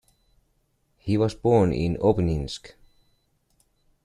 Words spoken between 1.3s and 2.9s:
born in Obninsk.